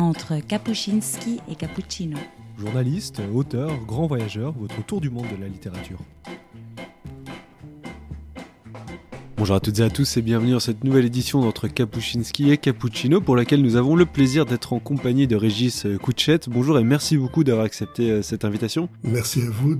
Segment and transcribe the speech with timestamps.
[0.00, 2.18] entre Kapuscinski et Cappuccino.
[2.58, 5.98] Journaliste, auteur, grand voyageur, votre tour du monde de la littérature.
[9.36, 12.58] Bonjour à toutes et à tous et bienvenue dans cette nouvelle édition d'entre Kapuscinski et
[12.58, 16.48] Cappuccino pour laquelle nous avons le plaisir d'être en compagnie de Régis Couchette.
[16.50, 18.90] Bonjour et merci beaucoup d'avoir accepté euh, cette invitation.
[19.02, 19.74] Merci à vous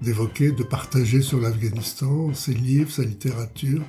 [0.00, 3.82] d'évoquer, de, de partager sur l'Afghanistan, ses livres, sa littérature,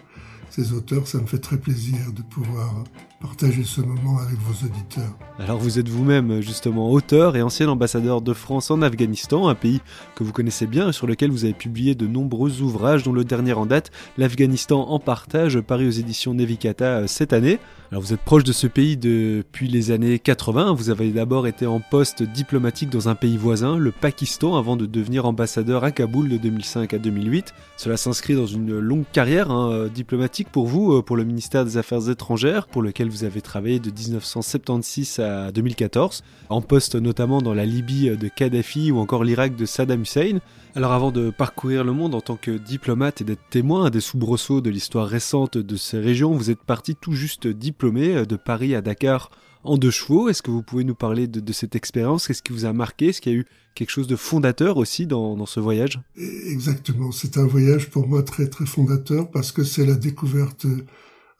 [0.51, 1.07] ses auteurs.
[1.07, 2.83] Ça me fait très plaisir de pouvoir
[3.21, 5.17] partager ce moment avec vos auditeurs.
[5.39, 9.81] Alors vous êtes vous-même justement auteur et ancien ambassadeur de France en Afghanistan, un pays
[10.15, 13.23] que vous connaissez bien et sur lequel vous avez publié de nombreux ouvrages dont le
[13.23, 17.59] dernier en date, L'Afghanistan en partage, paru aux éditions Nevikata euh, cette année.
[17.91, 21.65] Alors vous êtes proche de ce pays depuis les années 80, vous avez d'abord été
[21.65, 26.29] en poste diplomatique dans un pays voisin, le Pakistan, avant de devenir ambassadeur à Kaboul
[26.29, 27.53] de 2005 à 2008.
[27.77, 31.65] Cela s'inscrit dans une longue carrière hein, euh, diplomatique pour vous, euh, pour le ministère
[31.65, 37.41] des Affaires étrangères, pour lequel vous avez travaillé de 1976 à 2014, en poste notamment
[37.41, 40.39] dans la Libye de Kadhafi ou encore l'Irak de Saddam Hussein.
[40.75, 44.61] Alors avant de parcourir le monde en tant que diplomate et d'être témoin des soubresauts
[44.61, 48.81] de l'histoire récente de ces régions, vous êtes parti tout juste diplômé de Paris à
[48.81, 49.31] Dakar
[49.63, 50.29] en deux chevaux.
[50.29, 52.27] Est-ce que vous pouvez nous parler de, cette expérience?
[52.27, 53.07] Qu'est-ce qui vous a marqué?
[53.07, 55.99] Est-ce qu'il y a eu quelque chose de fondateur aussi dans, dans ce voyage?
[56.17, 60.65] Exactement, c'est un voyage pour moi très très fondateur parce que c'est la découverte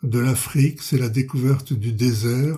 [0.04, 2.58] de l'Afrique, c'est la découverte du désert,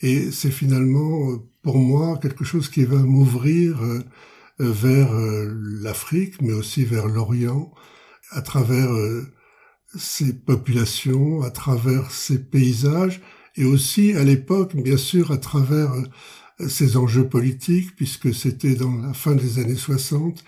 [0.00, 4.02] et c'est finalement pour moi quelque chose qui va m'ouvrir euh,
[4.58, 7.72] vers euh, l'Afrique, mais aussi vers l'Orient,
[8.30, 8.90] à travers
[9.96, 13.20] ces euh, populations, à travers ces paysages,
[13.56, 15.92] et aussi à l'époque, bien sûr, à travers
[16.68, 20.44] ces enjeux politiques, puisque c'était dans la fin des années 60,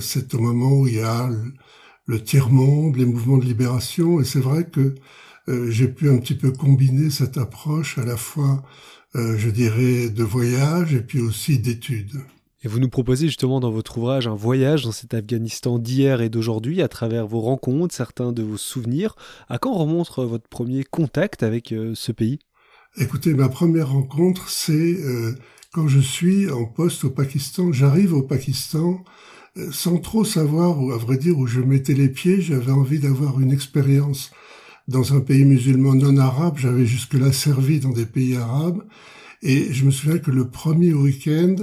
[0.00, 1.52] c'est au moment où il y a le,
[2.06, 4.94] le tiers-monde, les mouvements de libération, et c'est vrai que
[5.48, 8.62] euh, j'ai pu un petit peu combiner cette approche à la fois,
[9.16, 12.20] euh, je dirais, de voyage et puis aussi d'études.
[12.64, 16.28] Et vous nous proposez justement dans votre ouvrage un voyage dans cet Afghanistan d'hier et
[16.28, 19.16] d'aujourd'hui à travers vos rencontres, certains de vos souvenirs.
[19.48, 22.38] À quand remonte votre premier contact avec euh, ce pays?
[22.96, 24.98] Écoutez, ma première rencontre, c'est
[25.72, 27.72] quand je suis en poste au Pakistan.
[27.72, 29.02] J'arrive au Pakistan
[29.70, 32.42] sans trop savoir, à vrai dire, où je mettais les pieds.
[32.42, 34.30] J'avais envie d'avoir une expérience
[34.88, 36.58] dans un pays musulman non arabe.
[36.58, 38.82] J'avais jusque-là servi dans des pays arabes.
[39.42, 41.56] Et je me souviens que le premier week-end,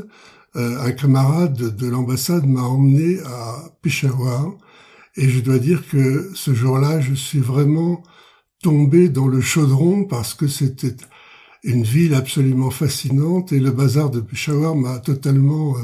[0.56, 4.53] euh, un camarade de l'ambassade m'a emmené à Peshawar.
[5.16, 8.03] Et je dois dire que ce jour-là, je suis vraiment
[8.62, 10.96] tombé dans le chaudron parce que c'était
[11.63, 15.81] une ville absolument fascinante et le bazar de Peshawar m'a totalement, euh,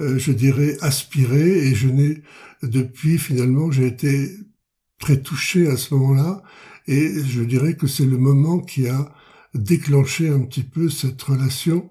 [0.00, 2.22] euh, je dirais, aspiré et je n'ai,
[2.62, 4.30] depuis finalement, j'ai été
[4.98, 6.42] très touché à ce moment-là,
[6.86, 9.12] et je dirais que c'est le moment qui a
[9.54, 11.88] déclenché un petit peu cette relation,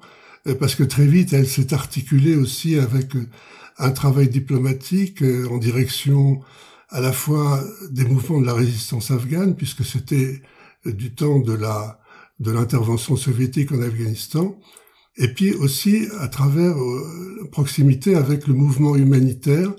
[0.48, 3.28] euh, parce que très vite, elle s'est articulée aussi avec euh,
[3.78, 6.42] un travail diplomatique euh, en direction
[6.90, 10.42] à la fois des mouvements de la résistance afghane, puisque c'était
[10.86, 12.00] du temps de la
[12.40, 14.58] de l'intervention soviétique en Afghanistan,
[15.18, 19.74] et puis aussi à travers la proximité avec le mouvement humanitaire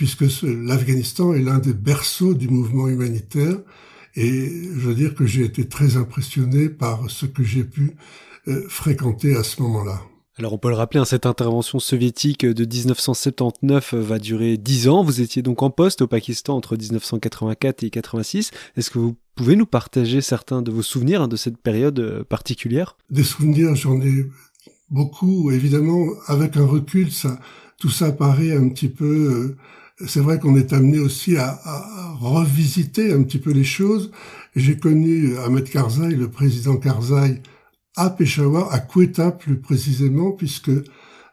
[0.00, 3.58] puisque l'Afghanistan est l'un des berceaux du mouvement humanitaire.
[4.16, 7.96] Et je veux dire que j'ai été très impressionné par ce que j'ai pu
[8.48, 10.00] euh, fréquenter à ce moment-là.
[10.38, 15.04] Alors on peut le rappeler, hein, cette intervention soviétique de 1979 va durer 10 ans.
[15.04, 18.52] Vous étiez donc en poste au Pakistan entre 1984 et 86.
[18.78, 22.24] Est-ce que vous pouvez nous partager certains de vos souvenirs hein, de cette période euh,
[22.24, 22.96] particulière?
[23.10, 24.24] Des souvenirs, j'en ai
[24.88, 25.50] beaucoup.
[25.50, 27.38] Évidemment, avec un recul, ça,
[27.78, 29.56] tout ça paraît un petit peu euh,
[30.06, 34.10] c'est vrai qu'on est amené aussi à, à, revisiter un petit peu les choses.
[34.56, 37.42] J'ai connu Ahmed Karzai, le président Karzai,
[37.96, 40.70] à Peshawar, à Quetta plus précisément, puisque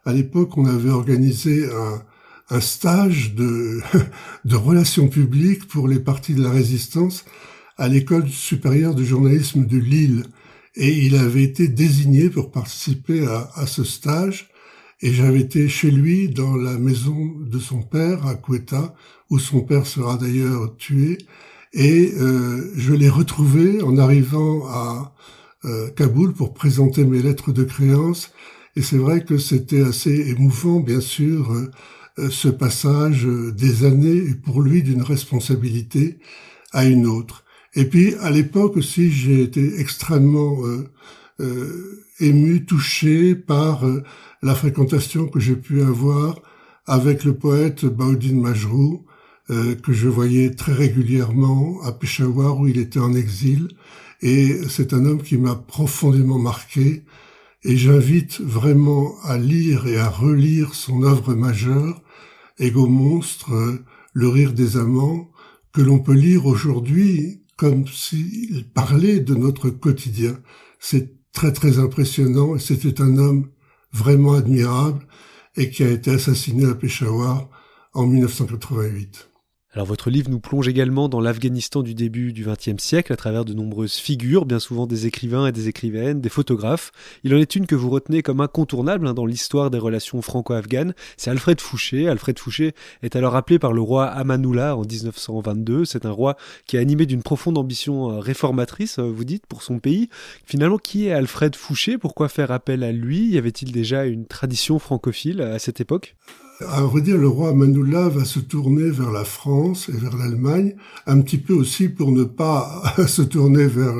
[0.04, 2.02] à l'époque on avait organisé un,
[2.50, 3.80] un stage de,
[4.44, 7.24] de relations publiques pour les partis de la résistance
[7.76, 10.24] à l'école supérieure de journalisme de Lille.
[10.74, 14.50] Et il avait été désigné pour participer à, à ce stage.
[15.00, 18.94] Et j'avais été chez lui dans la maison de son père à Quetta,
[19.30, 21.18] où son père sera d'ailleurs tué.
[21.72, 25.14] Et euh, je l'ai retrouvé en arrivant à
[25.64, 28.32] euh, Kaboul pour présenter mes lettres de créance.
[28.74, 34.34] Et c'est vrai que c'était assez émouvant, bien sûr, euh, ce passage des années et
[34.34, 36.18] pour lui d'une responsabilité
[36.72, 37.44] à une autre.
[37.74, 40.58] Et puis à l'époque aussi, j'ai été extrêmement
[42.18, 43.84] ému, touché par
[44.42, 46.40] la fréquentation que j'ai pu avoir
[46.86, 49.04] avec le poète Baudin Majrou,
[49.50, 53.68] euh, que je voyais très régulièrement à Peshawar où il était en exil.
[54.20, 57.04] Et c'est un homme qui m'a profondément marqué.
[57.64, 62.02] et j'invite vraiment à lire et à relire son œuvre majeure,
[62.58, 63.50] Ego Monstre,
[64.12, 65.30] Le rire des amants,
[65.72, 70.38] que l'on peut lire aujourd'hui comme s'il parlait de notre quotidien.
[70.78, 73.48] C'est très très impressionnant et c'était un homme
[73.92, 75.06] vraiment admirable
[75.56, 77.48] et qui a été assassiné à Peshawar
[77.94, 79.27] en 1988.
[79.74, 83.44] Alors votre livre nous plonge également dans l'Afghanistan du début du XXe siècle à travers
[83.44, 86.90] de nombreuses figures, bien souvent des écrivains et des écrivaines, des photographes.
[87.22, 90.94] Il en est une que vous retenez comme incontournable hein, dans l'histoire des relations franco-afghanes,
[91.18, 92.08] c'est Alfred Fouché.
[92.08, 92.72] Alfred Fouché
[93.02, 95.84] est alors appelé par le roi Amanullah en 1922.
[95.84, 99.62] C'est un roi qui est animé d'une profonde ambition euh, réformatrice, euh, vous dites, pour
[99.62, 100.08] son pays.
[100.46, 101.98] Finalement, qui est Alfred Fouché?
[101.98, 103.28] Pourquoi faire appel à lui?
[103.28, 106.16] Y avait-il déjà une tradition francophile à cette époque?
[106.66, 110.74] À vrai dire, le roi Manullah va se tourner vers la France et vers l'Allemagne,
[111.06, 113.94] un petit peu aussi pour ne pas se tourner vers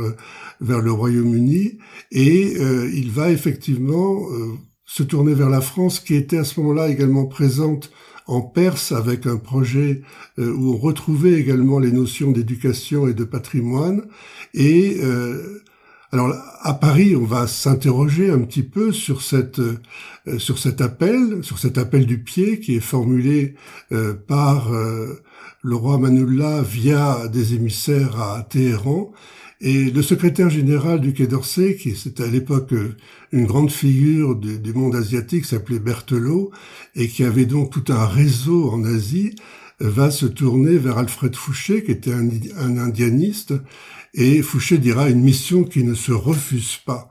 [0.60, 1.78] vers le Royaume-Uni,
[2.10, 6.60] et euh, il va effectivement euh, se tourner vers la France, qui était à ce
[6.60, 7.90] moment-là également présente
[8.26, 10.02] en Perse avec un projet
[10.38, 14.02] euh, où on retrouvait également les notions d'éducation et de patrimoine,
[14.54, 15.00] et
[16.10, 16.32] alors
[16.62, 19.60] à Paris, on va s'interroger un petit peu sur cette
[20.28, 23.54] euh, sur cet appel, sur cet appel du pied qui est formulé
[23.92, 25.22] euh, par euh,
[25.62, 29.12] le roi Manullah via des émissaires à Téhéran
[29.60, 32.72] et le secrétaire général du Quai d'Orsay, qui c'était à l'époque
[33.32, 36.52] une grande figure du, monde asiatique, s'appelait Berthelot
[36.94, 39.34] et qui avait donc tout un réseau en Asie,
[39.80, 43.54] va se tourner vers Alfred Fouché, qui était un, indianiste
[44.14, 47.10] et Fouché dira une mission qui ne se refuse pas.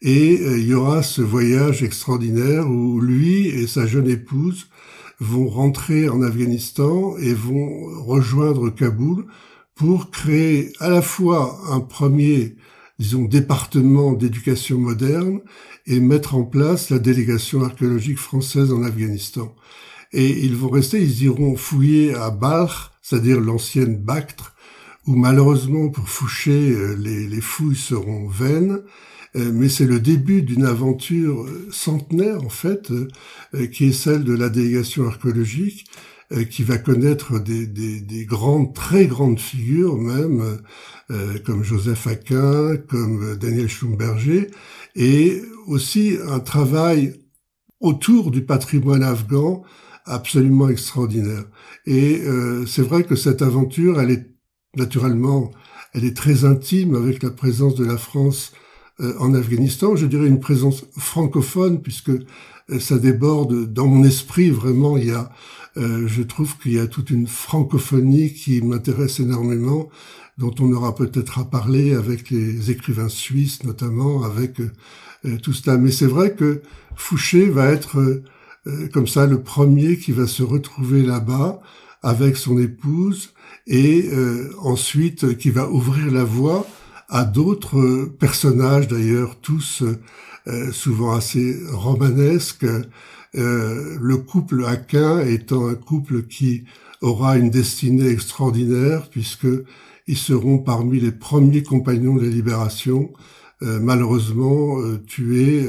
[0.00, 4.68] Et euh, il y aura ce voyage extraordinaire où lui et sa jeune épouse
[5.20, 9.26] vont rentrer en Afghanistan et vont rejoindre Kaboul
[9.74, 12.56] pour créer à la fois un premier,
[12.98, 15.40] disons, département d'éducation moderne
[15.86, 19.54] et mettre en place la délégation archéologique française en Afghanistan.
[20.12, 24.54] Et ils vont rester, ils iront fouiller à Balkh, c'est-à-dire l'ancienne Bactre,
[25.06, 28.82] où malheureusement pour Fouché, euh, les, fouilles seront vaines,
[29.36, 32.92] euh, mais c'est le début d'une aventure euh, centenaire en fait,
[33.72, 35.86] qui est celle de la délégation archéologique,
[36.50, 40.58] qui va connaître des, des, grandes, très grandes figures même,
[41.46, 44.50] comme Joseph Aquin, comme Daniel Schlumberger,
[44.94, 47.14] et aussi un travail
[47.80, 49.62] autour du patrimoine afghan
[50.08, 51.44] absolument extraordinaire.
[51.86, 52.22] Et
[52.66, 54.26] c'est vrai que cette aventure, elle est
[54.76, 55.50] naturellement,
[55.94, 58.52] elle est très intime avec la présence de la France
[59.00, 59.96] euh, en Afghanistan.
[59.96, 64.96] Je dirais une présence francophone puisque euh, ça déborde dans mon esprit vraiment.
[64.96, 65.30] Il y a,
[65.76, 69.88] euh, je trouve qu'il y a toute une francophonie qui m'intéresse énormément,
[70.36, 74.60] dont on aura peut-être à parler avec les écrivains suisses notamment, avec
[75.42, 75.78] tout cela.
[75.78, 76.62] Mais c'est vrai que
[76.94, 78.22] Fouché va être
[78.92, 81.60] comme ça le premier qui va se retrouver là-bas
[82.02, 83.34] avec son épouse
[83.66, 86.66] et euh, ensuite qui va ouvrir la voie
[87.08, 89.82] à d'autres personnages d'ailleurs, tous
[90.46, 92.66] euh, souvent assez romanesques.
[93.34, 96.64] Euh, le couple Aquin étant un couple qui
[97.02, 99.46] aura une destinée extraordinaire puisque
[100.06, 103.12] ils seront parmi les premiers compagnons de la libération,
[103.60, 105.68] malheureusement tués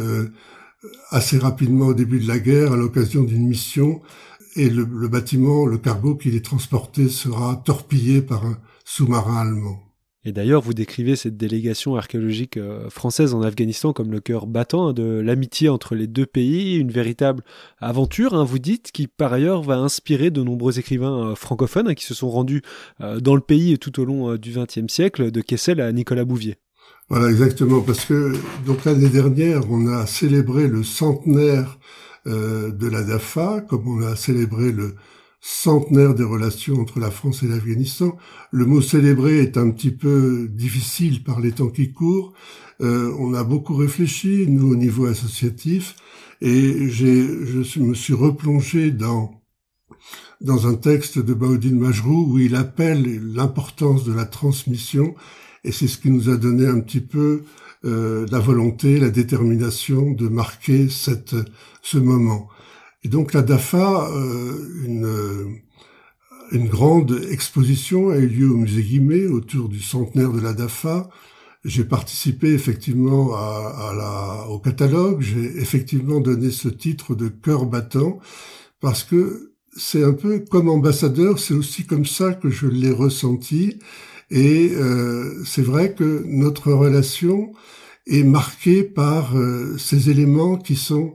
[1.10, 4.02] assez rapidement au début de la guerre à l'occasion d'une mission
[4.56, 9.80] et le, bâtiment, le cargo qui les transportait sera torpillé par un sous-marin allemand.
[10.26, 14.92] Et d'ailleurs, vous décrivez cette délégation archéologique euh, française en Afghanistan comme le cœur battant
[14.92, 17.42] de l'amitié entre les deux pays, une véritable
[17.80, 21.94] aventure, hein, vous dites, qui par ailleurs va inspirer de nombreux écrivains euh, francophones hein,
[21.94, 22.64] qui se sont rendus
[23.00, 26.58] euh, dans le pays tout au long du XXe siècle, de Kessel à Nicolas Bouvier.
[27.10, 28.34] Voilà, exactement, parce que
[28.68, 31.80] donc l'année dernière, on a célébré le centenaire
[32.28, 34.94] euh, de la DAFA, comme on a célébré le
[35.42, 38.16] centenaire des relations entre la France et l'Afghanistan.
[38.52, 42.34] Le mot célébrer est un petit peu difficile par les temps qui courent.
[42.82, 45.96] Euh, on a beaucoup réfléchi, nous, au niveau associatif,
[46.42, 49.40] et j'ai, je me suis replongé dans
[50.42, 55.14] dans un texte de Baudin Majrou où il appelle l'importance de la transmission,
[55.64, 57.44] et c'est ce qui nous a donné un petit peu
[57.86, 61.36] euh, la volonté, la détermination de marquer cette,
[61.82, 62.50] ce moment.
[63.04, 65.62] Et donc la DAFA, euh, une,
[66.52, 71.10] une grande exposition a eu lieu au musée Guimet autour du centenaire de la DAFA.
[71.66, 77.66] J'ai participé effectivement à, à la, au catalogue, j'ai effectivement donné ce titre de cœur
[77.66, 78.20] battant
[78.80, 83.78] parce que c'est un peu comme ambassadeur, c'est aussi comme ça que je l'ai ressenti.
[84.32, 87.52] Et euh, c'est vrai que notre relation
[88.08, 89.36] est marqué par
[89.78, 91.14] ces éléments qui sont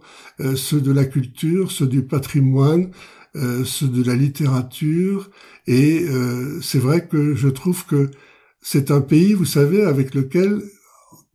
[0.55, 2.93] ceux de la culture, ceux du patrimoine,
[3.35, 5.29] ceux de la littérature.
[5.67, 6.07] Et
[6.63, 8.13] c'est vrai que je trouve que
[8.63, 10.63] c'est un pays, vous savez, avec lequel,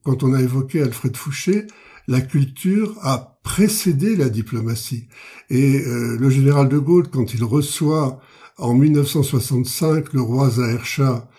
[0.03, 1.67] quand on a évoqué Alfred Fouché,
[2.07, 5.07] la culture a précédé la diplomatie.
[5.51, 8.19] Et euh, le général de Gaulle, quand il reçoit
[8.57, 10.49] en 1965 le roi
[10.83, 11.29] Shah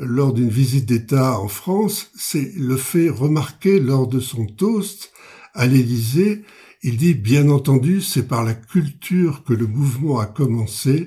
[0.00, 5.12] lors d'une visite d'État en France, c'est le fait remarquer lors de son toast
[5.54, 6.42] à l'Élysée.
[6.82, 11.06] Il dit, bien entendu, c'est par la culture que le mouvement a commencé,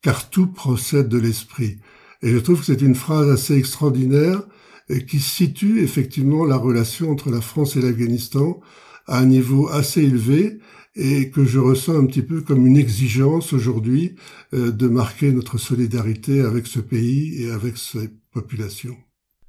[0.00, 1.78] car tout procède de l'esprit.
[2.22, 4.42] Et je trouve que c'est une phrase assez extraordinaire
[5.08, 8.60] qui situe effectivement la relation entre la France et l'Afghanistan
[9.06, 10.58] à un niveau assez élevé
[10.94, 14.14] et que je ressens un petit peu comme une exigence aujourd'hui
[14.52, 18.10] euh, de marquer notre solidarité avec ce pays et avec ses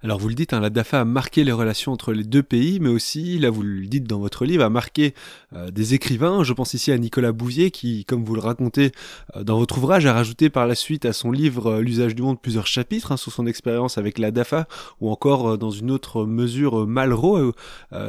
[0.06, 2.82] Alors vous le dites, hein, la DAFA a marqué les relations entre les deux pays,
[2.82, 5.14] mais aussi, là vous le dites dans votre livre, a marqué
[5.54, 6.44] euh, des écrivains.
[6.44, 8.92] Je pense ici à Nicolas Bouvier qui, comme vous le racontez
[9.38, 12.22] euh, dans votre ouvrage, a rajouté par la suite à son livre euh, L'usage du
[12.22, 14.68] monde plusieurs chapitres hein, sur son expérience avec la DAFA,
[15.00, 17.54] ou encore dans une autre mesure Malraux,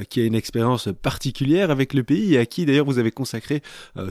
[0.09, 3.63] qui a une expérience particulière avec le pays et à qui d'ailleurs vous avez consacré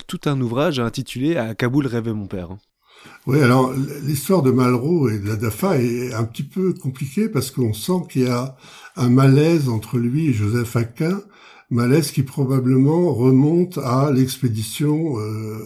[0.08, 2.56] tout un ouvrage intitulé À Kaboul rêvait mon père.
[3.26, 7.52] Oui, alors l'histoire de Malraux et de la DAFA est un petit peu compliquée parce
[7.52, 8.58] qu'on sent qu'il y a
[8.98, 11.22] un malaise entre lui et Joseph Aquin,
[11.70, 15.60] malaise qui probablement remonte à l'expédition euh,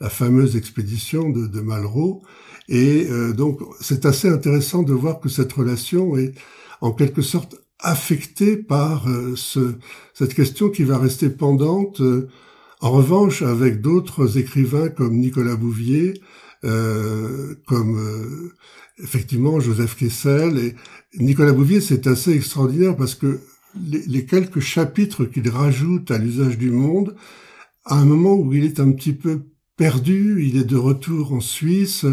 [0.00, 2.22] la fameuse expédition de, Malraux.
[2.68, 6.34] Et euh, donc c'est assez intéressant de voir que cette relation est
[6.80, 9.74] en quelque sorte affectée par euh, ce,
[10.14, 12.00] cette question qui va rester pendante
[12.80, 16.14] en revanche, avec d'autres écrivains comme Nicolas Bouvier,
[16.64, 18.54] euh, comme euh,
[19.02, 20.74] effectivement Joseph Kessel et
[21.18, 23.40] Nicolas Bouvier, c'est assez extraordinaire parce que
[23.86, 27.16] les, quelques chapitres qu'il rajoute à l'usage du monde,
[27.84, 29.42] à un moment où il est un petit peu
[29.76, 32.04] perdu, il est de retour en Suisse,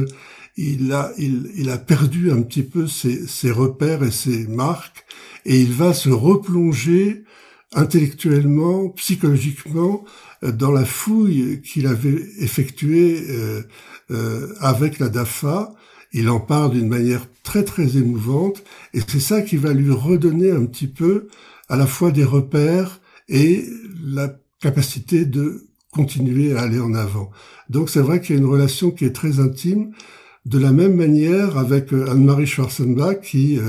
[0.56, 5.06] il a, il, a perdu un petit peu ses, ses repères et ses marques,
[5.46, 7.24] et il va se replonger
[7.74, 10.04] intellectuellement, psychologiquement,
[10.44, 13.62] euh, dans la fouille qu'il avait effectuée euh,
[14.12, 15.74] euh, avec la DAFA.
[16.14, 20.52] Il en parle d'une manière très très émouvante et c'est ça qui va lui redonner
[20.52, 21.28] un petit peu
[21.68, 23.66] à la fois des repères et
[24.02, 27.30] la capacité de continuer à aller en avant.
[27.70, 29.92] Donc c'est vrai qu'il y a une relation qui est très intime,
[30.46, 33.60] de la même manière avec Anne-Marie Schwarzenbach qui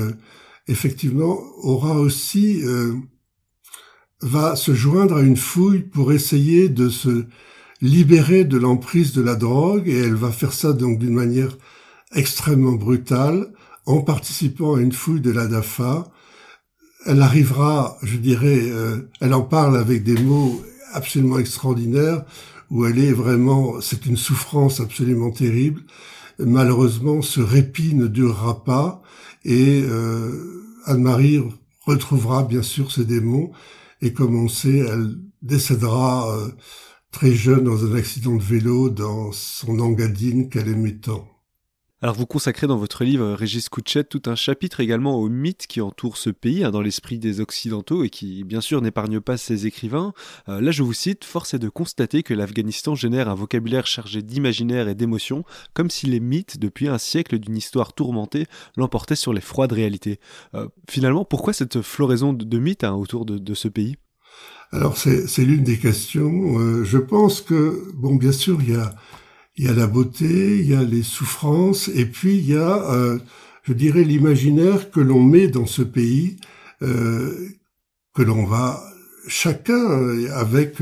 [0.69, 2.61] effectivement aura aussi
[4.21, 7.25] va se joindre à une fouille pour essayer de se
[7.81, 11.57] libérer de l'emprise de la drogue et elle va faire ça donc d'une manière
[12.13, 13.53] extrêmement brutale
[13.85, 16.11] en participant à une fouille de la DAFA.
[17.05, 20.61] Elle arrivera, je dirais, euh, elle en parle avec des mots
[20.91, 22.23] absolument extraordinaires
[22.69, 25.81] où elle est vraiment, c'est une souffrance absolument terrible.
[26.39, 29.01] Malheureusement, ce répit ne durera pas
[29.45, 31.41] et euh, Anne-Marie
[31.85, 33.51] retrouvera bien sûr ses démons
[34.01, 36.49] et comme on sait, elle décédera euh,
[37.11, 41.27] très jeune dans un accident de vélo dans son engadine qu'elle aimait tant.
[42.01, 45.81] Alors vous consacrez dans votre livre Régis Couchet tout un chapitre également aux mythes qui
[45.81, 49.67] entourent ce pays hein, dans l'esprit des Occidentaux et qui bien sûr n'épargnent pas ses
[49.67, 50.13] écrivains.
[50.47, 54.21] Euh, là je vous cite, force est de constater que l'Afghanistan génère un vocabulaire chargé
[54.21, 58.45] d'imaginaire et d'émotion, comme si les mythes, depuis un siècle d'une histoire tourmentée,
[58.77, 60.21] l'emportaient sur les froides réalités.
[60.55, 63.97] Euh, finalement, pourquoi cette floraison de, mythes hein, autour de, ce pays?
[64.71, 66.59] Alors c'est l'une des questions.
[66.59, 68.95] Euh, je pense que, bon, bien sûr, il y a
[69.59, 72.93] il y a la beauté, il y a les souffrances, et puis il y a,
[72.93, 73.19] euh,
[73.63, 76.37] je dirais, l'imaginaire que l'on met dans ce pays,
[76.81, 77.49] euh,
[78.15, 78.81] que l'on va
[79.27, 80.77] chacun avec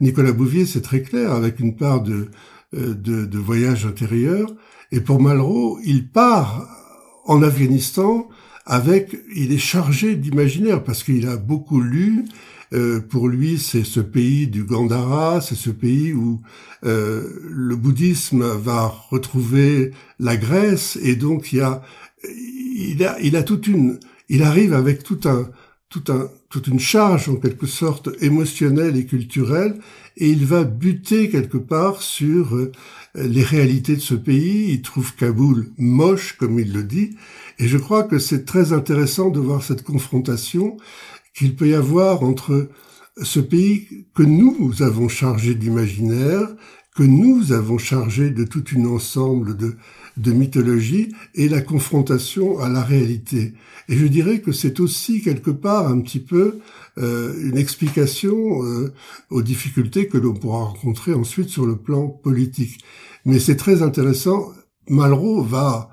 [0.00, 2.28] Nicolas Bouvier, c'est très clair, avec une part de,
[2.74, 4.50] euh, de, de voyage intérieur.
[4.90, 6.66] Et pour Malraux, il part
[7.26, 8.26] en Afghanistan
[8.64, 12.24] avec, il est chargé d'imaginaire parce qu'il a beaucoup lu,
[12.74, 16.40] euh, pour lui, c'est ce pays du Gandhara, c'est ce pays où
[16.84, 21.82] euh, le bouddhisme va retrouver la Grèce, et donc il y a,
[22.28, 25.48] il a, il a toute une, il arrive avec tout un,
[25.88, 29.76] tout un, toute une charge en quelque sorte émotionnelle et culturelle,
[30.16, 32.72] et il va buter quelque part sur euh,
[33.14, 34.72] les réalités de ce pays.
[34.72, 37.16] Il trouve Kaboul moche, comme il le dit,
[37.58, 40.76] et je crois que c'est très intéressant de voir cette confrontation
[41.34, 42.68] qu'il peut y avoir entre
[43.22, 46.48] ce pays que nous avons chargé d'imaginaire,
[46.96, 49.76] que nous avons chargé de tout un ensemble de,
[50.16, 53.54] de mythologie et la confrontation à la réalité.
[53.88, 56.60] Et je dirais que c'est aussi quelque part un petit peu
[56.98, 58.92] euh, une explication euh,
[59.30, 62.80] aux difficultés que l'on pourra rencontrer ensuite sur le plan politique.
[63.24, 64.52] Mais c'est très intéressant.
[64.88, 65.90] Malraux va,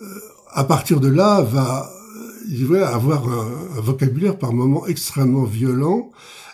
[0.00, 0.06] euh,
[0.52, 1.90] à partir de là, va
[2.48, 6.10] il va avoir un, vocabulaire par moments extrêmement violent.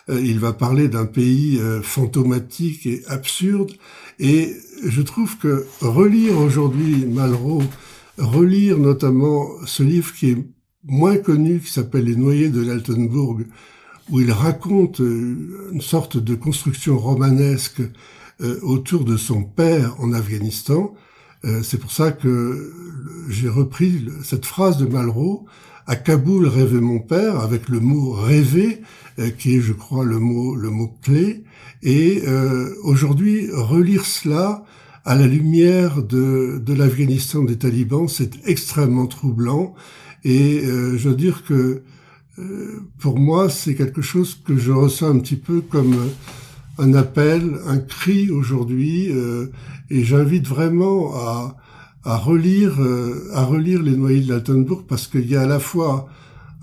[0.09, 3.71] il va parler d'un pays fantomatique et absurde.
[4.19, 7.63] Et je trouve que relire aujourd'hui Malraux,
[8.17, 10.37] relire notamment ce livre qui est
[10.85, 13.39] moins connu, qui s'appelle Les Noyés de l'Altenbourg,
[14.09, 17.81] où il raconte euh, une sorte de construction romanesque
[18.41, 20.93] euh, autour de son père en Afghanistan.
[21.43, 22.71] Euh, c'est pour ça que
[23.29, 25.45] j'ai repris cette phrase de Malraux.
[25.87, 28.81] À Kaboul rêvait mon père, avec le mot rêver,
[29.37, 31.43] qui est, je crois, le mot, le mot clé.
[31.83, 32.23] Et
[32.83, 34.63] aujourd'hui, relire cela
[35.05, 39.75] à la lumière de, de l'Afghanistan des talibans, c'est extrêmement troublant.
[40.23, 41.83] Et je veux dire que
[42.37, 46.93] euh, pour moi, c'est quelque chose que je ressens un petit peu comme euh, un
[46.93, 49.47] appel, un cri aujourd'hui, euh,
[49.89, 51.55] et j'invite vraiment à,
[52.05, 52.79] à relire,
[53.33, 56.07] à relire les Noyés de l'Altenbourg parce qu'il y a à la fois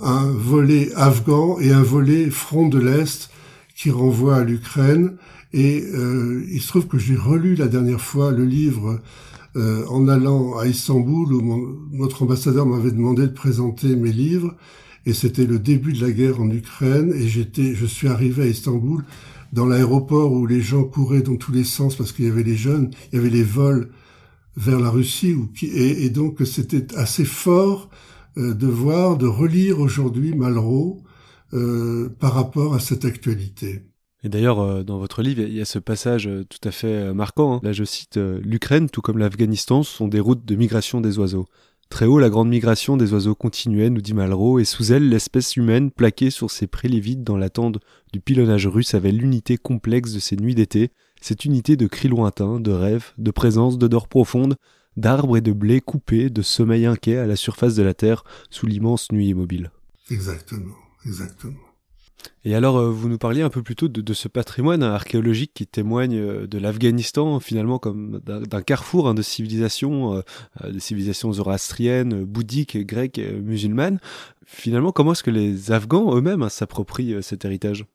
[0.01, 3.31] un volet afghan et un volet front de l'Est
[3.75, 5.17] qui renvoie à l'Ukraine.
[5.53, 5.85] Et
[6.51, 9.01] il se trouve que j'ai relu la dernière fois le livre
[9.57, 14.55] en allant à Istanbul où notre ambassadeur m'avait demandé de présenter mes livres
[15.05, 18.47] et c'était le début de la guerre en Ukraine et j'étais, je suis arrivé à
[18.47, 19.05] Istanbul
[19.53, 22.57] dans l'aéroport où les gens couraient dans tous les sens parce qu'il y avait les
[22.57, 23.91] jeunes, il y avait les vols
[24.57, 27.89] vers la Russie et, donc c'était assez fort
[28.37, 31.03] euh, de voir, de relire aujourd'hui Malraux
[31.53, 33.83] euh, par rapport à cette actualité.
[34.25, 37.55] Et d'ailleurs, euh, dans votre livre, il y a ce passage tout à fait marquant.
[37.55, 37.61] Hein.
[37.63, 41.47] Là, je cite L'Ukraine, tout comme l'Afghanistan, sont des routes de migration des oiseaux.
[41.93, 45.57] Très haut, la grande migration des oiseaux continuait, nous dit Malraux, et sous elle, l'espèce
[45.57, 47.81] humaine, plaquée sur ses prés vides dans l'attente
[48.15, 50.91] du pilonnage russe, avait l'unité complexe de ses nuits d'été,
[51.23, 54.57] cette unité de cris lointains, de rêves, de présence, d'odeurs profondes,
[54.97, 58.67] d'arbres et de blé coupés, de sommeil inquiet à la surface de la terre, sous
[58.67, 59.71] l'immense nuit immobile.
[60.11, 60.75] Exactement,
[61.07, 61.59] exactement.
[62.45, 65.67] Et alors, euh, vous nous parliez un peu plus tôt de, ce patrimoine archéologique qui
[65.67, 72.25] témoigne euh, de l'Afghanistan, finalement, comme d'un carrefour hein, de civilisations, euh, des civilisations zoroastriennes,
[72.25, 74.01] bouddhiques, grecques, musulmanes.
[74.45, 77.87] Finalement, comment est-ce que les Afghans eux-mêmes hein, s'approprient cet héritage?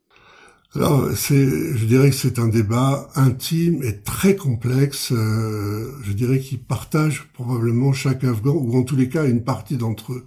[0.78, 5.12] Alors, c'est, je dirais que c'est un débat intime et très complexe.
[5.12, 10.13] je dirais qu'ils partagent probablement chaque Afghan, ou en tous les cas une partie d'entre
[10.13, 10.26] eux.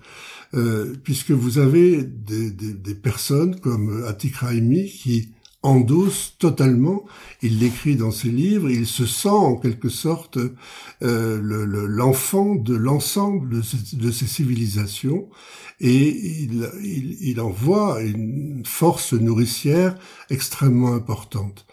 [0.52, 5.28] Euh, puisque vous avez des, des, des, personnes comme Atik Raimi qui
[5.62, 7.04] endosse totalement,
[7.42, 10.38] il l'écrit dans ses livres, il se sent en quelque sorte
[11.02, 13.60] euh, l'enfant de l'ensemble
[13.92, 15.28] de, ces civilisations.
[15.80, 16.08] Et
[17.20, 19.96] il, en voit une force nourricière
[20.28, 21.66] extrêmement importante.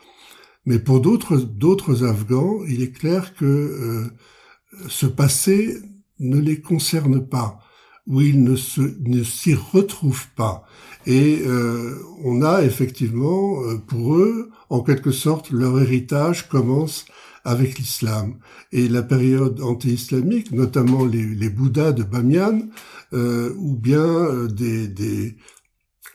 [0.65, 4.05] Mais pour d'autres d'autres Afghans, il est clair que euh,
[4.87, 5.77] ce passé
[6.19, 7.59] ne les concerne pas
[8.07, 10.65] où ils ne se ne s'y retrouvent pas.
[11.05, 17.05] Et euh, on a effectivement, euh, pour eux, en quelque sorte, leur héritage commence
[17.47, 18.35] avec l'islam.
[18.73, 22.59] Et la période anti-islamique, notamment les, les Bouddhas de Bamiyan,
[23.13, 25.37] euh, ou bien euh, des, des,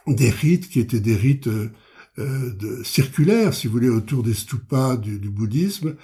[0.06, 1.70] des, rites qui étaient des rites euh,
[2.18, 5.96] de, circulaires, si vous voulez, autour des stupas du, du bouddhisme,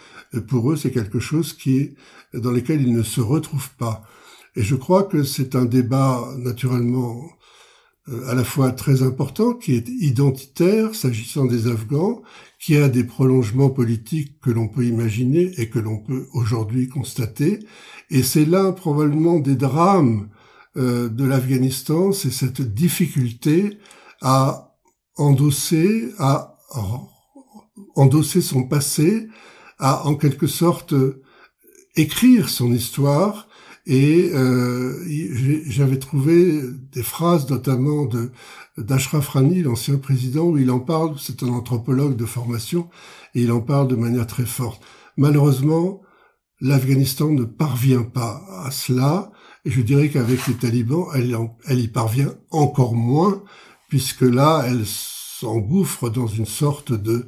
[0.49, 1.95] pour eux, c'est quelque chose qui
[2.33, 4.03] dans lequel ils ne se retrouvent pas.
[4.59, 7.23] Et je crois que c'est un débat naturellement
[8.09, 12.23] euh, à la fois très important, qui est identitaire s'agissant des Afghans,
[12.59, 17.61] qui a des prolongements politiques que l'on peut imaginer et que l'on peut aujourd'hui constater.
[18.11, 20.29] Et c'est là probablement des drames
[20.77, 23.79] euh, de l'Afghanistan, c'est cette difficulté
[24.23, 24.75] à
[25.17, 26.59] endosser, à
[27.95, 29.29] endosser son passé,
[29.79, 30.95] à en quelque sorte
[31.95, 33.48] écrire son histoire
[33.89, 35.03] et euh,
[35.67, 36.61] j'avais trouvé
[36.93, 38.31] des phrases notamment de
[38.77, 42.89] d'Ashraf Rani, l'ancien président, où il en parle, c'est un anthropologue de formation,
[43.35, 44.81] et il en parle de manière très forte.
[45.17, 46.03] Malheureusement,
[46.61, 49.33] l'Afghanistan ne parvient pas à cela,
[49.65, 53.43] et je dirais qu'avec les talibans, elle, elle y parvient encore moins,
[53.89, 57.27] puisque là, elle s'engouffre dans une sorte de,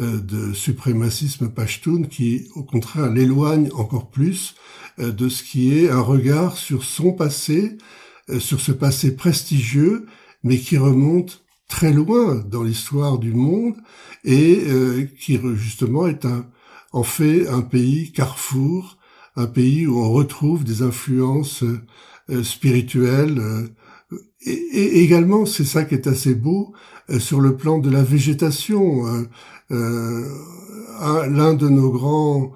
[0.00, 4.54] de suprémacisme pashtun qui, au contraire, l'éloigne encore plus
[5.00, 7.78] euh, de ce qui est un regard sur son passé,
[8.28, 10.06] euh, sur ce passé prestigieux,
[10.42, 13.76] mais qui remonte très loin dans l'histoire du monde
[14.24, 16.46] et euh, qui justement est un,
[16.92, 18.98] en fait un pays carrefour,
[19.36, 21.62] un pays où on retrouve des influences
[22.42, 23.70] spirituelles
[24.42, 26.72] et, également, c'est ça qui est assez beau,
[27.18, 29.04] sur le plan de la végétation.
[29.70, 32.52] L'un de nos grands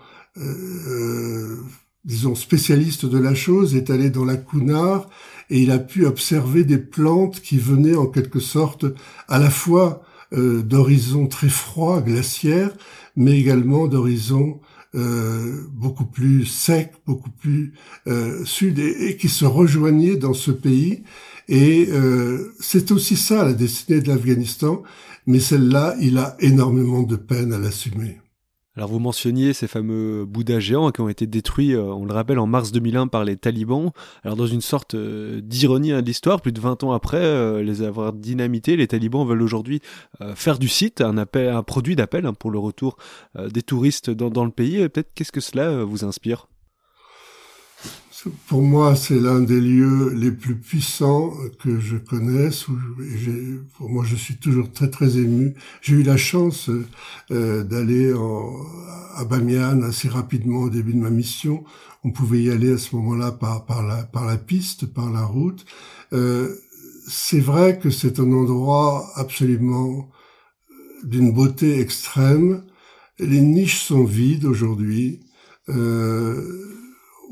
[2.04, 5.08] disons, spécialiste de la chose, est allé dans la Cunard
[5.50, 8.86] et il a pu observer des plantes qui venaient en quelque sorte
[9.28, 12.74] à la fois euh, d'horizons très froids, glaciaires,
[13.16, 14.60] mais également d'horizons
[14.94, 17.74] euh, beaucoup plus secs, beaucoup plus
[18.06, 21.02] euh, sud, et, qui se rejoignaient dans ce pays.
[21.48, 24.82] Et euh, c'est aussi ça la destinée de l'Afghanistan,
[25.26, 28.18] mais celle-là, il a énormément de peine à l'assumer.
[28.76, 32.40] Alors vous mentionniez ces fameux Bouddhas géants qui ont été détruits, euh, on le rappelle,
[32.40, 33.92] en mars 2001 par les talibans.
[34.24, 37.82] Alors dans une sorte euh, d'ironie hein, de l'histoire, plus de 20 ans après les
[37.82, 39.80] avoir dynamités, les talibans veulent aujourd'hui
[40.34, 42.96] faire du site un, appel, un produit d'appel hein, pour le retour
[43.38, 44.88] des touristes dans, dans le pays.
[44.88, 46.48] Peut-être qu'est-ce que cela vous inspire?
[48.46, 51.32] Pour moi, c'est l'un des lieux les plus puissants
[51.62, 52.66] que je connaisse.
[53.76, 55.54] Pour moi, je suis toujours très très ému.
[55.82, 56.70] J'ai eu la chance
[57.30, 58.12] euh, d'aller
[59.16, 61.64] à Bamiyan assez rapidement au début de ma mission.
[62.02, 65.64] On pouvait y aller à ce moment-là par, la, piste, par la route.
[66.12, 66.54] Euh,
[67.06, 70.08] c'est vrai que c'est un endroit absolument
[70.70, 72.64] euh, d'une beauté extrême.
[73.18, 75.20] Les niches sont vides aujourd'hui.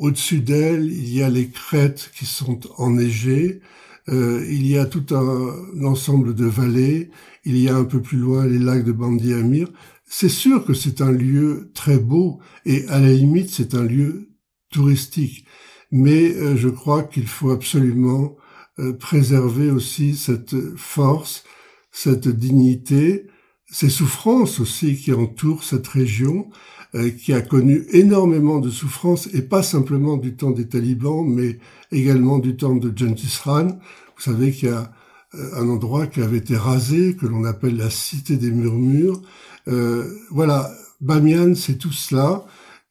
[0.02, 3.60] Au-dessus d'elle, il y a les crêtes qui sont enneigées.
[4.08, 7.10] Euh, il y a tout un, ensemble de vallées.
[7.44, 9.68] Il y a un peu plus loin les lacs de Bandi Amir.
[10.04, 14.30] C'est sûr que c'est un lieu très beau et à la limite c'est un lieu
[14.72, 15.46] touristique.
[15.92, 18.36] Mais euh, je crois qu'il faut absolument
[18.80, 21.44] euh, préserver aussi cette force,
[21.92, 23.28] cette dignité,
[23.72, 26.48] ces souffrances aussi qui entourent cette région.
[26.94, 31.58] Euh, qui a connu énormément de souffrances, et pas simplement du temps des talibans, mais
[31.90, 33.40] également du temps de Genghis.
[33.46, 33.72] Vous
[34.18, 34.92] savez qu'il y a
[35.34, 39.22] euh, un endroit qui avait été rasé, que l'on appelle la cité des murmures.
[39.68, 42.44] Euh, voilà, Bamiyan, c'est tout cela.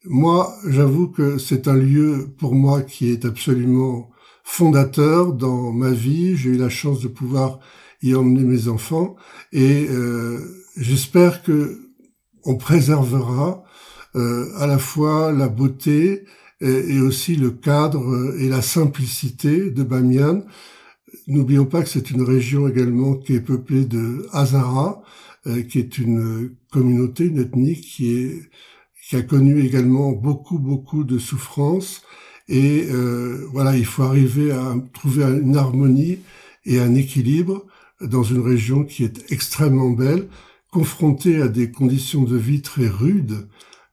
[0.04, 4.10] Moi, j'avoue que c'est un lieu pour moi qui est absolument
[4.42, 6.36] fondateur dans ma vie.
[6.36, 7.60] J'ai eu la chance de pouvoir
[8.02, 9.14] y emmener mes enfants
[9.52, 11.80] et euh, j'espère que
[12.44, 13.64] on préservera
[14.16, 16.24] euh, à la fois la beauté
[16.60, 20.44] et, aussi le cadre et la simplicité de Bamiyan.
[21.26, 25.02] N'oublions pas que c'est une région également qui est peuplée de Hazara,
[25.46, 28.42] euh, qui est une communauté, une ethnie qui est
[29.08, 32.02] qui a connu également beaucoup beaucoup de souffrances
[32.48, 36.20] et euh, voilà il faut arriver à trouver une harmonie
[36.64, 37.66] et un équilibre
[38.00, 40.28] dans une région qui est extrêmement belle
[40.72, 43.46] confrontée à des conditions de vie très rudes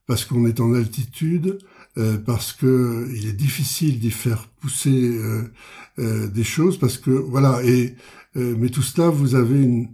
[0.07, 1.59] parce qu'on est en altitude,
[1.99, 5.43] euh, parce que il est difficile d'y faire pousser euh,
[5.99, 7.61] euh, des choses, parce que voilà.
[7.63, 7.93] Et
[8.35, 9.89] mais tout cela, vous avez une,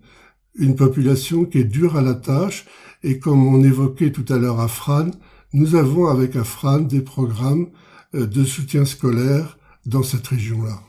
[0.56, 2.65] une population qui est dure à la tâche,
[3.02, 5.10] et comme on évoquait tout à l'heure Afran,
[5.54, 7.69] nous avons avec Afran des programmes
[8.13, 10.82] de soutien scolaire dans cette région-là.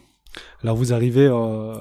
[0.63, 1.75] Alors vous arrivez, euh,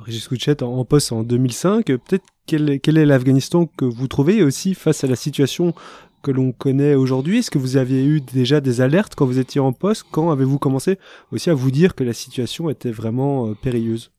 [0.00, 1.86] Régis Couchet, en, poste en 2005.
[1.86, 5.74] Peut-être quel, quel est l'Afghanistan que vous trouvez aussi face à la situation
[6.22, 7.38] que l'on connaît aujourd'hui?
[7.38, 10.06] Est-ce que vous aviez eu déjà des alertes quand vous étiez en poste?
[10.10, 10.98] Quand avez-vous commencé
[11.32, 14.12] aussi à vous dire que la situation était vraiment euh, périlleuse?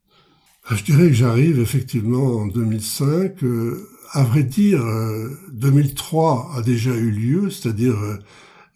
[0.66, 3.44] Ah, Je dirais que j'arrive effectivement en 2005.
[3.44, 4.84] Euh, à vrai dire,
[5.54, 7.96] 2003 euh, a déjà eu lieu, c'est-à-dire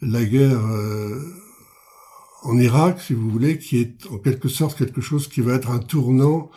[0.01, 0.59] la guerre
[2.41, 5.69] en Irak, si vous voulez, qui est en quelque sorte quelque chose qui va être
[5.69, 6.49] un tournant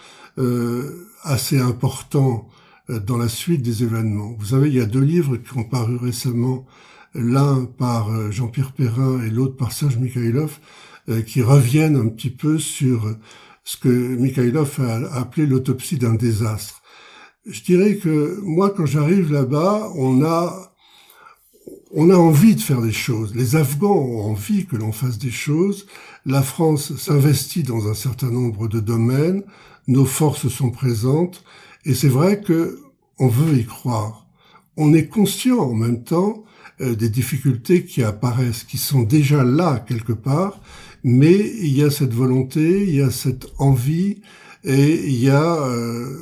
[1.24, 2.48] assez important
[2.98, 4.35] dans la suite des événements.
[4.38, 6.66] Vous savez, il y a deux livres qui ont paru récemment,
[7.14, 10.59] l'un par euh, Jean-Pierre Perrin et l'autre par Serge Mikhailov,
[11.09, 13.14] euh, qui reviennent un petit peu sur
[13.64, 16.83] ce que Mikhailov a appelé l'autopsie d'un désastre.
[17.46, 20.74] Je dirais que moi, quand j'arrive là-bas, on a,
[21.92, 23.35] on a envie de faire des choses.
[23.35, 25.87] Les Afghans ont envie que l'on fasse des choses.
[26.26, 29.42] La France s'investit dans un certain nombre de domaines.
[29.88, 31.42] Nos forces sont présentes.
[31.85, 32.79] Et c'est vrai que
[33.19, 34.27] on veut y croire.
[34.77, 36.45] On est conscient en même temps
[36.81, 40.61] euh, des difficultés qui apparaissent, qui sont déjà là quelque part,
[41.05, 44.23] mais il y a cette volonté, il y a cette envie,
[44.64, 46.16] et il y a euh,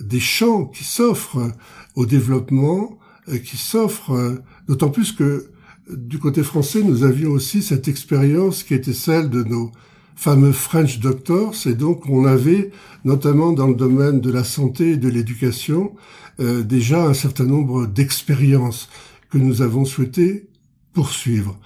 [0.00, 1.50] des champs qui s'offrent
[1.94, 2.98] au développement,
[3.28, 5.50] euh, qui s'offrent, d'autant plus que
[5.90, 9.72] du côté français, nous avions aussi cette expérience qui était celle de nos
[10.18, 12.72] fameux French Doctors, et donc on avait,
[13.04, 15.94] notamment dans le domaine de la santé et de l'éducation,
[16.40, 18.88] euh, déjà un certain nombre d'expériences
[19.30, 20.48] que nous avons souhaité
[20.92, 21.56] poursuivre.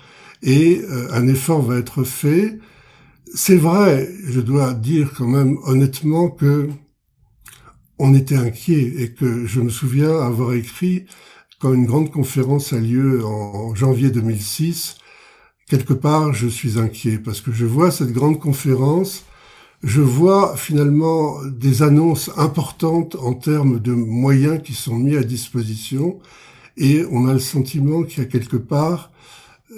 [0.43, 2.59] et un effort va être fait.
[3.33, 6.69] C'est vrai, je dois dire quand même honnêtement que
[7.99, 11.07] on était inquiet et que je me souviens avoir écrit
[11.61, 14.97] quand une grande conférence a lieu en janvier 2006,
[15.73, 19.25] quelque part je suis inquiet parce que je vois cette grande conférence,
[19.83, 26.19] je vois finalement des annonces importantes en termes de moyens qui sont mis à disposition
[26.77, 29.13] et on a le sentiment qu'il y a quelque part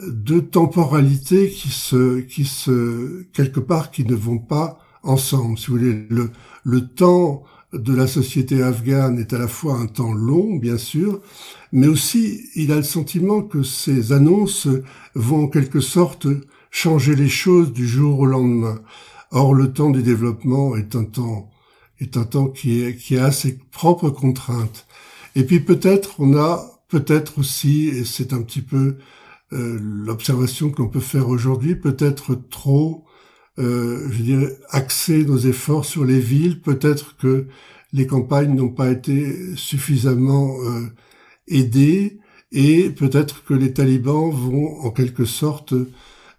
[0.09, 5.57] deux temporalités qui se, qui se, quelque part qui ne vont pas ensemble.
[5.57, 6.33] Si vous voulez, le,
[6.65, 11.21] le temps de la société afghane est à la fois un temps long, bien sûr,
[11.73, 14.69] mais aussi il a le sentiment que ces annonces
[15.15, 16.27] vont en quelque sorte
[16.71, 18.81] changer les choses du jour au lendemain.
[19.31, 21.51] Or, le temps du développement est un temps,
[22.01, 24.87] est un temps qui, est, qui a ses propres contraintes.
[25.35, 28.97] Et puis peut-être on a, peut-être aussi, et c'est un petit peu
[29.53, 33.04] euh, l'observation qu'on peut faire aujourd'hui, peut-être trop
[33.59, 36.61] euh, je dirais, axer nos efforts sur les villes.
[36.61, 37.47] Peut-être que
[37.93, 40.87] les campagnes n'ont pas été suffisamment euh,
[41.49, 42.19] aidées
[42.53, 45.75] et peut-être que les talibans vont en quelque sorte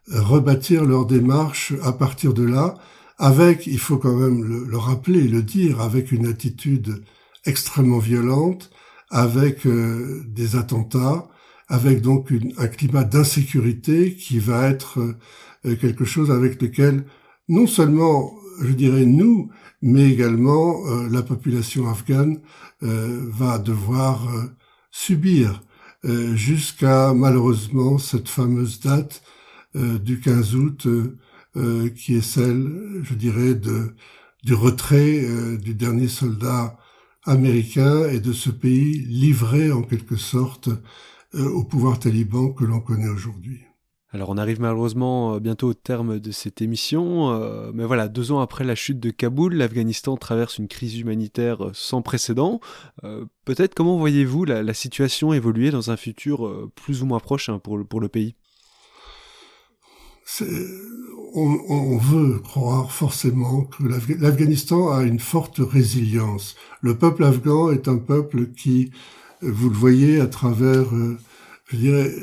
[0.08, 2.75] rebâtir leur démarche à partir de là,
[3.17, 7.04] avec, il faut quand même le, le rappeler, le dire, avec une attitude
[7.45, 8.69] extrêmement violente,
[9.10, 11.28] avec euh, des attentats,
[11.67, 15.17] avec donc un climat d'insécurité qui va être euh,
[15.80, 17.06] quelque chose avec lequel
[17.47, 19.49] non seulement, je dirais, nous,
[19.82, 22.39] mais également euh, la population afghane
[22.84, 24.28] euh, va devoir
[24.91, 25.62] subir
[26.36, 29.23] jusqu'à malheureusement cette fameuse date
[29.73, 30.88] du 15 août
[31.95, 33.95] qui est celle, je dirais, de,
[34.43, 35.25] du retrait
[35.58, 36.78] du dernier soldat
[37.23, 40.69] américain et de ce pays livré en quelque sorte
[41.34, 43.65] au pouvoir taliban que l'on connaît aujourd'hui.
[44.15, 48.32] Alors on arrive malheureusement euh, bientôt au terme de cette émission, euh, mais voilà, deux
[48.32, 52.62] ans après la chute de Kaboul, l'Afghanistan traverse une crise humanitaire euh, sans précédent.
[53.43, 57.78] Peut-être comment voyez-vous la, situation évoluer dans un futur plus ou moins proche hein, pour,
[57.78, 58.36] le, pour le pays?
[60.41, 63.84] On, on, veut croire forcément que
[64.17, 66.56] l'Afghanistan a une forte résilience.
[66.82, 68.91] Le peuple afghan est un peuple qui,
[69.41, 70.88] vous le voyez à travers
[71.67, 72.13] je dirais,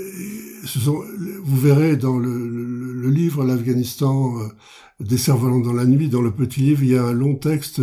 [0.64, 1.02] ce sont,
[1.42, 4.48] vous verrez dans le, le, livre L'Afghanistan euh,
[5.00, 7.80] des cerfs-volants dans la nuit, dans le petit livre, il y a un long texte,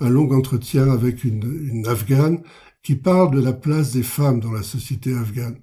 [0.00, 2.42] un long entretien avec une, une afghane
[2.82, 5.58] qui parle de la place des femmes dans la société afghane.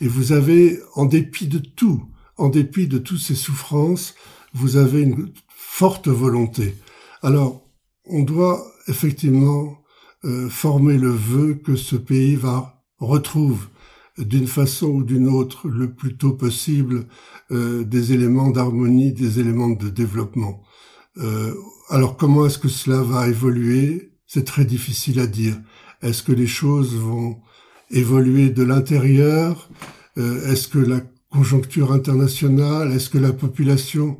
[0.00, 2.04] Et vous avez, en dépit de tout,
[2.36, 4.14] en dépit de toutes ces souffrances,
[4.52, 6.74] vous avez une forte volonté.
[7.22, 7.66] Alors,
[8.06, 9.78] on doit effectivement
[10.24, 13.68] euh, former le vœu que ce pays va retrouve
[14.18, 17.06] d'une façon ou d'une autre le plus tôt possible
[17.50, 20.62] euh, des éléments d'harmonie, des éléments de développement.
[21.18, 21.54] Euh,
[21.88, 24.12] alors comment est-ce que cela va évoluer?
[24.26, 25.56] C'est très difficile à dire.
[26.02, 27.38] Est-ce que les choses vont
[27.90, 29.68] évoluer de l'intérieur?
[30.18, 34.18] Euh, Est-ce que la conjoncture internationale, est-ce que la population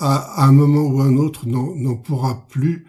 [0.00, 2.86] à, à, un moment ou un autre n'en pourra plus?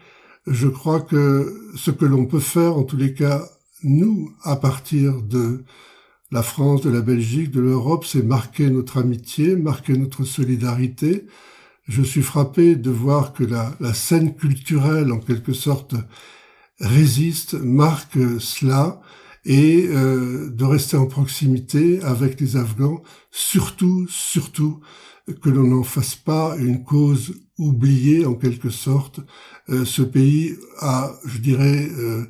[0.47, 3.47] Je crois que ce que l'on peut faire, en tous les cas,
[3.85, 5.63] nous, à partir de
[6.31, 11.27] la France, de la Belgique, de l'Europe, c'est marquer notre amitié, marquer notre solidarité.
[11.87, 15.95] Je suis frappé de voir que la, scène culturelle, en quelque sorte,
[16.79, 19.01] résiste, marque cela,
[19.45, 24.79] et euh, de rester en proximité avec les Afghans, surtout, surtout,
[25.41, 29.19] que l'on n'en fasse pas une cause oubliée en quelque sorte.
[29.69, 32.25] Euh, ce pays a, je dirais, euh,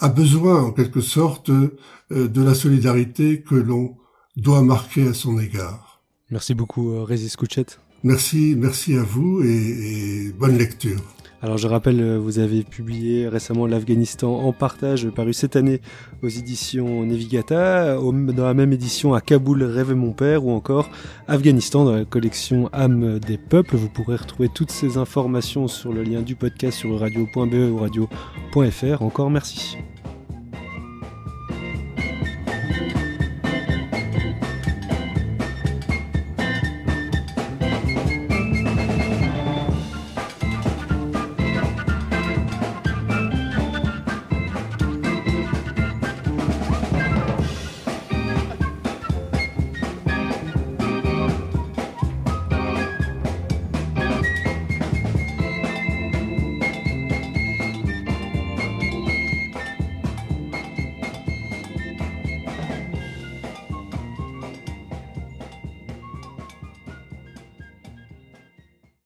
[0.00, 1.78] a besoin en quelque sorte euh,
[2.10, 3.96] de la solidarité que l'on
[4.36, 6.02] doit marquer à son égard.
[6.30, 7.66] Merci beaucoup euh, Régis Kouchet.
[8.02, 11.00] Merci, merci à vous et, bonne lecture.
[11.44, 15.82] Alors je rappelle, euh, vous avez publié récemment l'Afghanistan en partage, paru cette année
[16.22, 20.88] aux éditions Nevigata, dans la même édition à Kaboul, Rêve mon père, ou encore
[21.28, 23.76] Afghanistan dans la collection âme des peuples.
[23.76, 29.02] Vous pourrez retrouver toutes ces informations sur le lien du podcast sur radio.be ou radio.fr.
[29.02, 29.76] Encore merci.